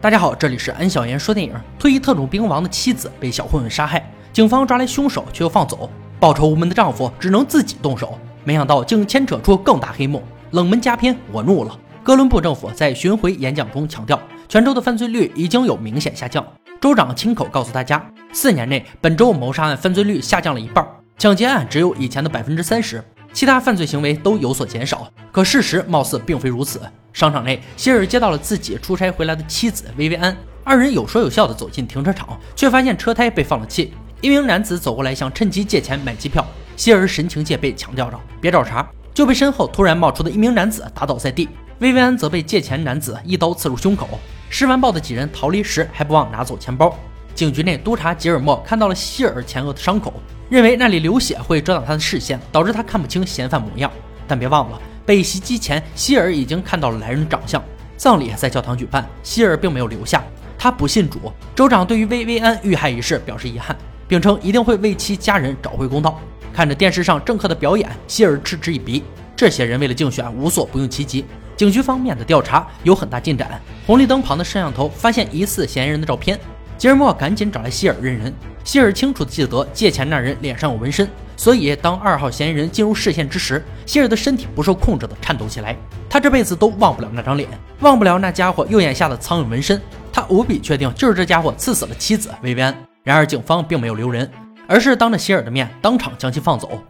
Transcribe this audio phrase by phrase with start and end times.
[0.00, 1.52] 大家好，这里是安小言说电影。
[1.76, 5.90] 退役特种兵王的妻子被小混混杀害，警方抓来凶手却又放走，
[6.20, 10.22] 报仇无门的丈夫只能自己动手，没想到竟牵扯出更大黑幕。
[10.52, 11.76] 冷门佳片，我怒了。
[12.04, 16.46] 哥伦布政府在巡回演讲中强调，全州的犯罪率已经有明显下降。
[16.80, 20.86] 州长亲口告诉大家，四年内本州谋杀案犯罪率下降了一半，
[21.18, 23.02] 抢劫案只有以前的百分之三十。
[23.32, 26.80] 其他犯罪行为都有所减少，可事实貌似并非如此。
[27.18, 33.92] 商场内，希尔接到了自己出差回来的妻子薇薇安，二人有说有笑地走进停车场，却发现车胎被放了气。
[34.20, 36.46] 一名男子走过来，想趁机借钱买机票。
[36.76, 41.48] 希尔神情戒备，强调着别找茬，就被身后突然冒出的一名男子打倒在地。
[41.80, 44.08] 薇薇安则被借钱男子一刀刺入胸口。
[44.48, 46.96] 施完暴的几人逃离时，还不忘拿走钱包。
[47.34, 50.14] 警局内，督察吉尔莫看到了希尔前额的伤口。
[50.48, 53.90] 认为那里流血会遮挡他的视线，导致他看不清嫌犯模样。
[54.28, 57.64] 但别忘了，被袭击前希尔已经看到了来人的长相。
[57.96, 60.22] 葬礼在教堂举办，希尔并没有留下，
[60.58, 61.32] 他不信主。
[61.54, 63.74] 州长对于薇薇安遇害一事表示遗憾，
[64.06, 66.20] 并称一定会为其家人找回公道。
[66.52, 69.02] 看着电视上政客的表演，希尔嗤之以鼻。
[69.34, 71.24] 这些人为了竞选无所不用其极。
[71.56, 76.38] 警局方面的调查有很大进展，红绿灯旁的摄像头发现疑似嫌疑人的照片。
[76.76, 78.30] 吉尔莫赶紧找来希尔认人。
[78.62, 85.76] 希尔清楚地记得借钱那人脸上有纹身，所以当二号嫌疑人进入视线之时，希尔的身体不受控制地颤抖起来。
[86.10, 89.80] 他这辈子都忘不了那张脸，忘不了那家伙右眼下的苍蝇纹身。
[90.12, 92.76] 他无比确定就是这家伙刺死了妻子薇薇安。
[93.04, 94.28] 然而警方并没有留人，
[94.66, 96.82] 而是当着希尔的面当场将其放走。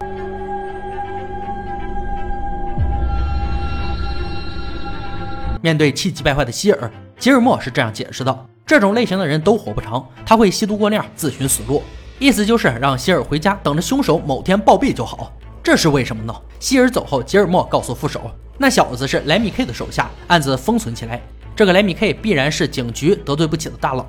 [5.60, 8.46] 面对气急败坏的希尔，吉尔莫是这样解释的。
[8.64, 11.82] 这种类型的人都活不长，他会吸毒过量，自寻死路，
[12.19, 15.33] 意思就是让希尔回家，等着凶手某天暴毙就好。
[15.62, 16.34] 这是为什么呢？
[16.58, 18.22] 希尔走后，吉尔莫告诉副手，
[18.56, 21.22] 那小子是莱米 K 的手下，案子封存起来。
[21.55, 24.05] 这个莱米 K 必然是警局得罪不起的大佬。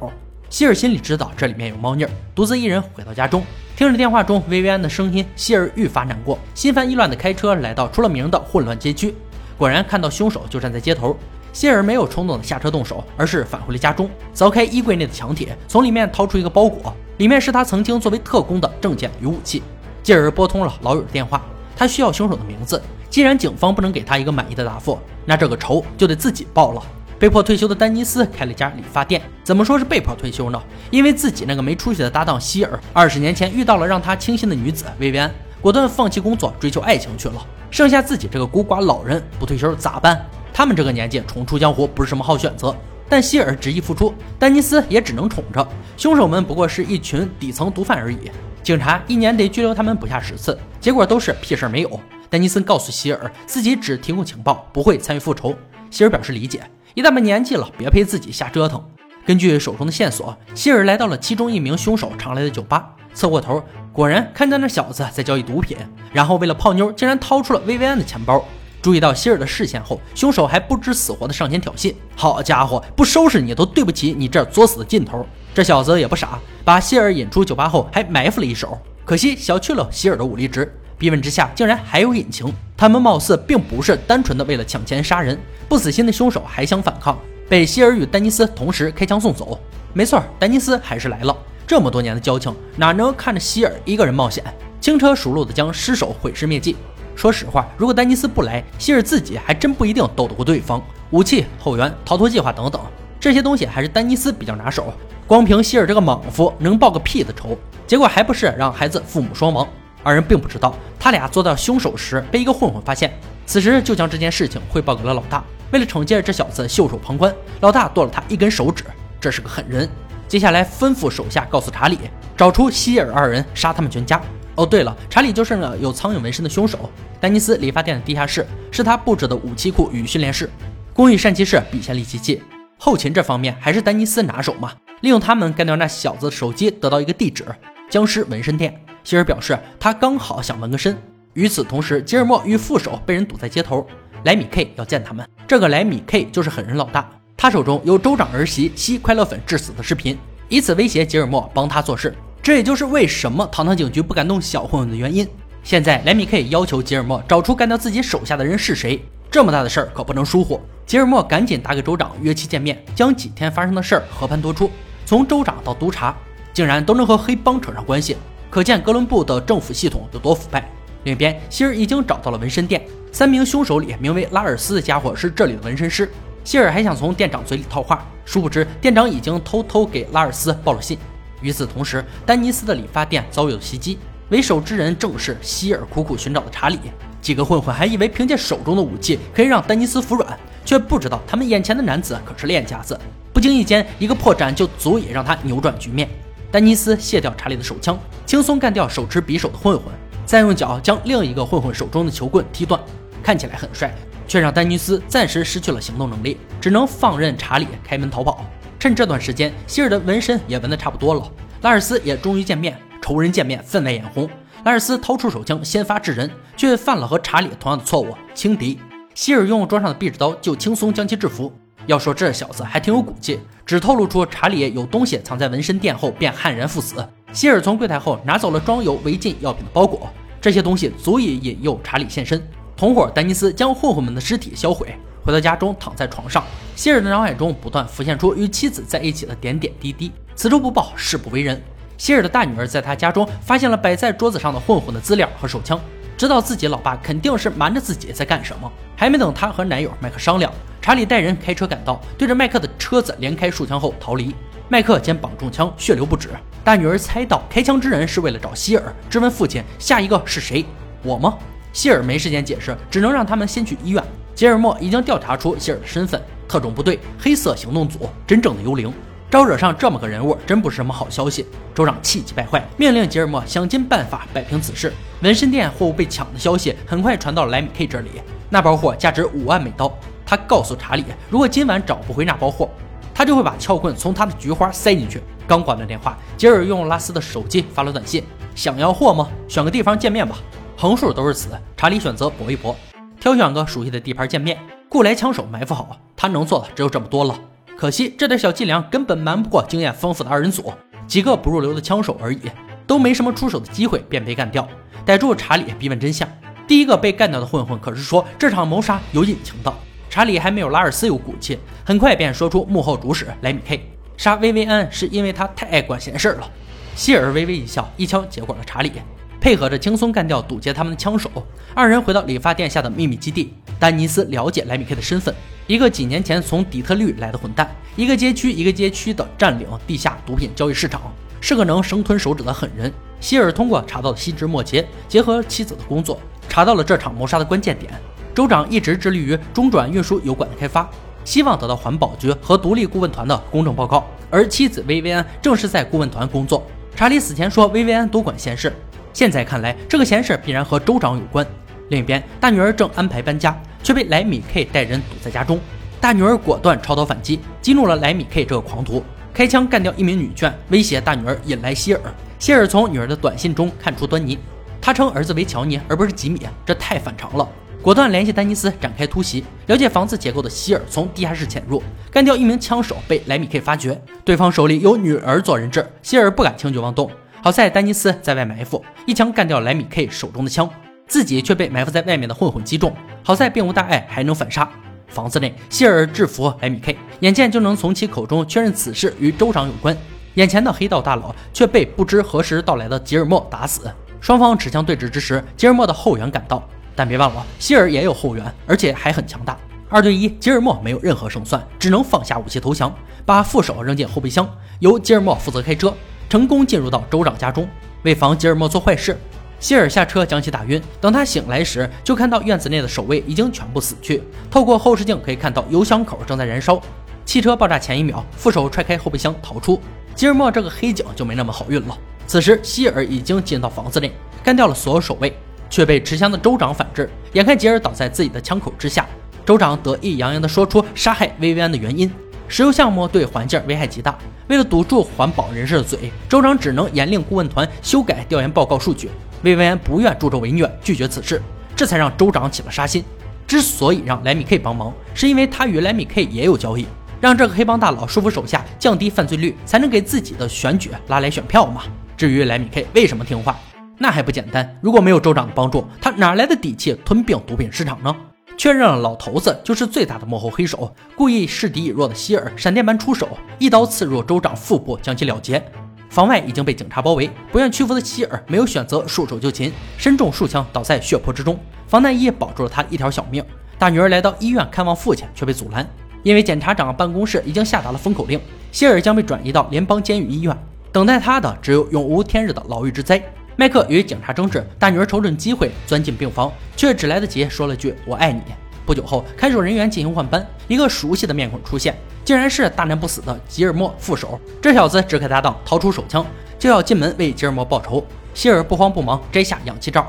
[0.50, 3.44] 希尔心里知道这里面有猫腻，独自一人回到家中，
[3.76, 9.14] 听着电话中薇薇安的声音，希尔愈发难过，心烦意乱的开车来到出了名的混乱街区，
[9.56, 11.16] 果然看到凶手就站在街头。
[11.54, 19.62] 希尔没有冲动的下车动手，而是返回了家中，凿开衣柜内的墙体，从里面掏出一个包裹，里面是他曾经作为特工的证件与武器。
[20.02, 21.42] 继而拨通了老友的电话，
[21.76, 22.82] 他需要凶手的名字。
[23.10, 26.82] 既然警方不能给他一个满意的答复，那这个仇就得自己报了。
[27.20, 30.62] 被迫退休的丹尼斯开了家理发店，怎么说是被迫退休呢？
[30.90, 40.26] 因为自己那个没出息的搭档希尔，二十年前遇到了让他倾心的女子薇薇安，果断放弃工作追求爱情去了，剩下自己这个孤寡老人，不退休咋办？
[40.54, 42.74] 他们这个年纪重出江湖不是什么好选择，
[43.10, 45.68] 但希尔执意复出，丹尼斯也只能宠着。
[45.98, 48.32] 凶手们不过是一群底层毒贩而已，
[48.62, 52.00] 警察一年得拘留他们不下十次，结果都是屁事儿没有。
[52.30, 55.56] 丹尼斯告诉希尔，自己只提供情报，不会参与复仇。
[55.90, 56.62] 希尔表示理解，
[56.94, 58.80] 一大把年纪了，别陪自己瞎折腾。
[59.26, 65.76] 根据手中的线索，希尔来到了其中一名凶手常来的酒吧，侧过头，果然看见那小子在交易毒品，
[66.14, 68.46] 然后为了泡妞，竟然掏出了薇薇安的钱包。
[68.82, 71.94] 注意到希尔的视线后，凶手还不知死活的上前挑衅。
[72.16, 75.26] 好家伙，不收拾你都对不起你这作死的劲头。
[75.54, 78.78] 这小子也不傻，把希尔引出酒吧后还埋伏了一手。
[79.04, 82.54] 可惜小觑了希尔的武力值，逼问之下竟然还有隐情。
[82.78, 85.38] 他们貌似并不是单纯的为了抢钱杀人，
[85.68, 87.18] 不死心的凶手还想反抗，
[87.50, 89.60] 被希尔与丹尼斯同时开枪送走。
[89.92, 91.36] 没错，丹尼斯还是来了。
[91.68, 94.44] 这么多年的交情，哪能看着希尔一个人冒险，
[94.80, 96.76] 轻车熟路的将尸首毁尸灭迹？
[97.20, 100.82] 说实话，如果丹尼斯不来，希尔自己还真不一定斗得过对方。
[101.10, 102.80] 武器、后援、逃脱计划等等，
[103.20, 104.94] 这些东西还是丹尼斯比较拿手。
[105.28, 107.58] 光凭希尔这个莽夫，能报个屁的仇？
[107.86, 109.68] 结果还不是让孩子父母双亡？
[110.02, 113.14] 二人并不知道，他俩做到凶手时被一个混混发现，
[113.46, 115.44] 此时就将这件事情汇报给了老大。
[115.74, 118.86] 为了惩戒这小子袖手旁观，老大剁了他一根手指。
[119.20, 119.90] 这是个狠人。
[120.30, 122.00] 接下来吩咐手下告诉查理，
[122.38, 124.22] 找出希尔二人，杀他们全家。
[124.60, 126.90] 哦，对了，查理就是呢有苍蝇纹身的凶手。
[127.18, 130.50] 丹尼斯理发店的地下室是他布置的武器库与训练室，
[130.94, 132.42] 工欲善其事，必先利其器。
[132.78, 137.46] 后勤这方面还是丹尼斯拿手嘛，利用他们干掉那小子的手机，得到一个地址——
[137.90, 138.78] 僵尸纹身店。
[139.06, 140.98] 希尔表示他刚好想纹个身。
[141.36, 143.88] 与此同时，吉尔莫与副手被人堵在街头，
[144.26, 145.26] 莱米 K 要见他们。
[145.48, 150.18] 这个莱米 K 就是狠人老大，他手中有州长儿媳吸快乐粉致死的视频，
[150.50, 152.14] 以此威胁吉尔莫帮他做事。
[152.42, 155.28] 这也就是为什么堂堂警局不敢动小混混的原因。
[155.62, 160.60] 现在莱米 K 要求吉尔莫找出干掉自己手下的人是谁，这么大的事儿可不能疏忽。
[160.86, 164.72] 吉尔莫赶紧打给州长约其见面，将几天发生的事儿和盘托出。
[165.06, 166.16] 从州长到督察，
[166.54, 168.16] 竟然都能和黑帮扯上关系，
[168.50, 170.68] 可见哥伦布的政府系统有多腐败。
[171.04, 172.82] 另一边，希尔已经找到了纹身店，
[173.12, 176.10] 三名凶手里名为拉尔斯的家伙是这里的纹身师。
[176.44, 180.98] 希尔还想从店长嘴里套话，殊不知店长已经偷偷给拉尔斯报了信。
[181.42, 183.98] 与此同时，丹尼斯的理发店遭遇了袭击，
[184.30, 186.80] 为首之人正是希尔苦苦寻找的查理。
[187.22, 192.98] 几个混混还以为凭借手中的武器可以让丹尼斯服软，却不知道他们眼前的男子可是练家子，
[193.34, 196.10] 不经意间一个破绽就足以让他扭转局面。
[196.52, 199.86] 丹尼斯卸掉查理的手枪，轻松干掉手持匕首的混混，
[200.26, 202.80] 再用脚将另一个混混手中的球棍踢断，
[203.22, 203.94] 看起来很帅，
[204.28, 208.46] 却让丹尼斯暂时失去了行动能力，只能放任查理开门逃跑。
[208.80, 211.30] 趁这段时间，希尔的纹身也纹得差不多了，
[211.62, 214.28] 拉尔斯也终于见面，仇人见面分外眼红。
[214.64, 218.80] 拉尔斯掏出手枪，先发制人，却犯了和查理同样的错误，轻敌。
[219.14, 221.52] 希尔用桌上的壁纸刀就轻松将其制服。
[221.88, 227.06] 要说这小子还挺有骨气，只透露出查理有东西藏在纹身店后，便悍然赴死。
[227.34, 230.08] 希尔从柜台后拿走了装有违禁药品的包裹，
[230.40, 232.42] 这些东西足以引诱查理现身。
[232.78, 234.96] 同伙丹尼斯将混混们的尸体销毁，
[235.30, 236.44] 回到家中躺在床上，
[236.76, 240.12] 希尔的脑海中不断浮现出与妻子在一起的点点滴滴。
[240.36, 241.62] 此仇不报，誓不为人。
[242.00, 245.80] 希尔的大女儿在他家中发现了摆在桌子上的混混的资料和手枪，
[246.18, 248.72] 知道自己老爸肯定是瞒着自己在干什么。
[248.96, 254.34] 还没等她和男友麦克商量，查理带人开车赶到，对着麦克的车子连开数枪后逃离。
[254.68, 256.30] 麦克肩膀中枪，血流不止。
[256.64, 260.66] 大女儿猜到开枪之人是为了找希尔，质问父亲：“下一个是谁？
[261.04, 261.38] 我吗？”
[261.72, 264.04] 希尔没时间解释，只能让他们先去医院。
[264.40, 268.90] 吉尔莫已经调查出希尔的身份，特种部队黑色行动组，真正的幽灵。
[269.30, 271.46] 招惹上这么个人物，真不是什么好消息。
[271.76, 274.94] 州长气急败坏，命令吉尔莫想尽办法摆平此事。
[275.24, 278.12] 纹身店货物被抢的消息很快传到了莱米 K 这里，
[278.50, 279.94] 那包货价值五万美刀。
[280.26, 282.70] 他告诉查理，如果今晚找不回那包货，
[283.14, 285.22] 他就会把撬棍从他的菊花塞进去。
[285.46, 288.24] 刚挂断电话，吉尔用拉斯的手机发了短信
[288.56, 289.28] ：“想要货吗？
[289.50, 290.38] 选个地方见面吧。”
[290.80, 292.74] 横竖都是死，查理选择搏一搏，
[293.20, 294.58] 挑选个熟悉的地盘见面，
[294.88, 296.00] 雇来枪手埋伏好。
[296.16, 297.38] 他能做的只有这么多了。
[297.78, 300.74] 可惜这点小伎俩根本瞒不过经验丰富的二人组，
[301.06, 302.42] 几个不入流的枪手而已，
[302.88, 304.68] 都没什么出手的机会便被干掉。
[305.06, 306.28] 逮住查理逼问真相，
[306.68, 309.74] 第一个被干掉的混混可是说这场谋杀有隐情的。
[310.10, 313.82] 查理还没有拉尔斯有骨气，很快便说出幕后主使莱米 K
[314.18, 316.50] 杀薇薇安是因为他太爱管闲事了。
[316.96, 318.92] 希尔微微一笑，一枪结果了查理，
[319.40, 321.30] 配合着轻松干掉堵截他们的枪手。
[321.74, 325.34] 二人回到理发店下的秘密基地，丹尼斯了解莱米 K 的身份。
[325.68, 331.02] 一个几年前从底特律来的混蛋，一个街区一个街区的占领地下毒品交易市场，
[331.40, 332.92] 是个能生吞手指的狠人。
[333.20, 337.94] 希尔通过查到的细枝末节，结合妻子的工作，查到了这场谋杀的关键点。
[338.34, 340.90] 州长一直致力于中转运输油管的开发，
[341.24, 344.06] 希望得到环保局和独立顾问团的公正报告。
[344.32, 346.66] 而妻子薇薇安正是在顾问团工作。
[346.96, 348.74] 查理死前说薇薇安多管闲事，
[349.14, 351.46] 现在看来，这个闲事必然和州长有关。
[351.90, 353.58] 另一边，大女儿正安排搬家。
[353.82, 355.58] 却被莱米 K 带人堵在家中，
[356.02, 359.02] 大女儿果断抄刀反击，激怒了莱米 K 这个狂徒，
[359.34, 362.02] 开枪干掉一名女眷，威胁大女儿引来希尔。
[362.38, 364.38] 希尔从女儿的短信中看出端倪，
[364.82, 367.48] 他称儿子为乔尼而不是吉米，这太反常了，
[367.82, 369.46] 果断联系丹尼斯展开突袭。
[369.68, 371.82] 了解房子结构的希尔从地下室潜入，
[372.12, 377.10] 干掉一名枪手，被莱米 K 发觉，对方手里有女儿做人质，希尔不敢轻举妄动。
[377.42, 380.70] 好在丹尼斯在外埋伏，一枪干掉莱米 K 手中的枪。
[381.08, 382.94] 自己却被埋伏在外面的混混击中，
[383.24, 384.70] 好在并无大碍，还能反杀。
[385.08, 389.98] 房子内，希尔制服莱米 K，眼见就能从其口中确认此事与州长有关。
[390.36, 393.92] 眼前的黑道大佬却被不知何时到来的吉尔莫打死。
[394.22, 396.64] 双方持枪对峙之时，吉尔莫的后援赶到，
[396.96, 399.58] 但别忘了，希尔也有后援，而且还很强大。
[399.90, 402.94] 二对一，吉尔莫没有任何胜算，只能放下武器投降，
[403.26, 405.92] 把副手扔进后备箱，由吉尔莫负责开车，
[406.30, 407.68] 成功进入到州长家中。
[408.04, 409.18] 为防吉尔莫做坏事。
[409.60, 414.24] 希尔下车将其打晕，等他醒来时，就看到院子内的守卫已经全部死去。
[414.50, 416.82] 透过后视镜可以看到油箱口正在燃烧。
[417.26, 419.82] 汽车爆炸前一秒，副手踹开后备箱逃出。
[420.16, 421.98] 吉尔莫这个黑警就没那么好运了。
[422.26, 424.10] 此时希尔已经进到房子内，
[424.42, 425.36] 干掉了所有守卫，
[425.70, 427.10] 却被持枪的州长反制。
[427.34, 429.06] 眼看吉尔倒在自己的枪口之下，
[429.46, 432.10] 州长得意洋洋地说出杀害薇薇安的原因：
[432.50, 434.18] 石油项目对环境危害极大。
[434.48, 439.10] 为了堵住环保人士的嘴，州长只能严令顾问团修改调研报告数据。
[439.44, 441.42] 薇薇安不愿助纣为虐，拒绝此事，
[441.76, 443.04] 这才让州长起了杀心。
[443.48, 446.86] 之所以让莱米 K 帮忙，是因为他与莱米 K 也有交易，
[447.22, 451.84] 让这个黑帮大佬说服手下降低犯罪率，才能给自己的选举拉来选票嘛。
[452.18, 453.58] 至于莱米 K 为什么听话，
[453.98, 454.78] 那还不简单？
[454.82, 458.16] 如果没有州长的帮助，他哪来的底气吞并毒品市场呢？
[458.60, 465.64] 确认了老头子就是最大的幕后黑手，故意示敌以弱的希尔闪电般出手，一刀刺入州长腹部，将其了结。
[466.10, 471.58] 房外已经被警察包围，不愿屈服的希尔没有选择束手就擒，身中数枪，倒在血泊之中。
[471.88, 473.42] 防弹衣保住了他一条小命。
[473.78, 475.90] 大女儿来到医院看望父亲，却被阻拦。
[476.24, 478.38] 因为检察长办公室已经下达了封口令，
[478.74, 480.54] 希尔将被转移到联邦监狱医院，
[480.92, 483.24] 等待他的只有永无天日的牢狱之灾。
[483.60, 488.42] 麦克与警察争执，大女儿瞅准机会钻进病房，却只来得及说了句“我爱你”。
[488.88, 494.40] 不久后，看守人员进行换班，一个熟悉的面孔出现，竟然是大难不死的吉尔莫副手。
[494.62, 496.26] 这小子支开搭档，掏出手枪，
[496.58, 498.02] 就要进门为吉尔莫报仇。
[498.34, 500.08] 希尔不慌不忙摘下氧气罩，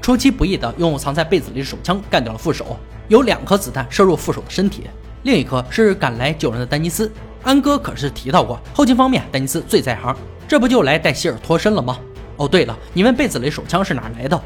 [0.00, 2.76] 出其不意的用藏在被子里的手枪干掉了副手，
[3.08, 4.84] 有两颗子弹射入副手的身体，
[5.24, 7.10] 另一颗是赶来救人的丹尼斯。
[7.42, 10.16] 安哥可是提到过，后勤方面丹尼斯最在行，
[10.46, 11.98] 这不就来带希尔脱身了吗？
[12.36, 14.40] 哦，对了，你问被子里手枪是哪来的？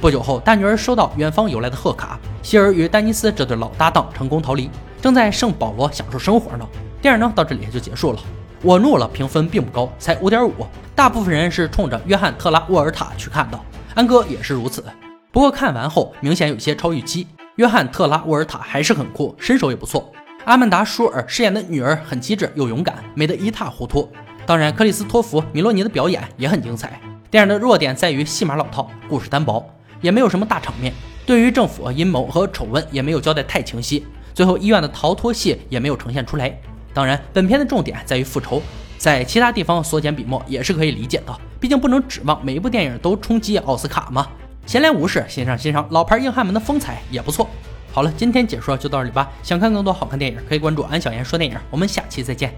[0.00, 4.70] 不久后，大女儿收到远方邮来的贺卡，希尔与丹尼斯这对老搭档成功逃离，
[5.02, 6.66] 正在圣保罗享受生活呢。
[7.02, 8.18] 电影呢到这里就结束了。
[8.62, 10.52] 我怒了，评分并不高，才五点五。
[10.94, 13.60] 大部分人是冲着约翰特拉沃尔塔去看的，
[13.94, 14.84] 安哥也是如此。
[15.32, 17.26] 不过看完后明显有些超预期。
[17.56, 20.10] 约翰特拉沃尔塔还是很酷，身手也不错。
[20.44, 24.10] 阿曼达·舒尔饰演的女儿很机智又勇敢，美得一塌糊涂。
[24.46, 26.98] 当然，克里斯托弗·米洛尼的表演也很精彩。
[27.30, 29.64] 电影的弱点在于戏码老套，故事单薄，
[30.00, 30.92] 也没有什么大场面。
[31.26, 34.04] 对于政府阴谋和丑闻也没有交代太清晰。
[34.32, 36.58] 最后医院的逃脱戏也没有呈现出来。
[36.94, 38.62] 当然，本片的重点在于复仇，
[38.96, 41.38] 在其他地方缩减笔墨也是可以理解的。
[41.60, 44.26] 毕竟不能指望每一部电影都冲击奥斯卡嘛。
[44.66, 47.48] 闲来无事，欣赏欣赏老牌硬汉们的风采也不错。
[47.92, 49.30] 好了，今天解说就到这里吧。
[49.42, 51.56] 想看更多好看电影，可以关注安小言说电影。
[51.70, 52.54] 我们下期再见。